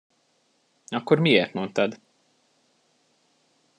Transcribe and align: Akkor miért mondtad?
Akkor 0.89 1.19
miért 1.19 1.53
mondtad? 1.53 1.97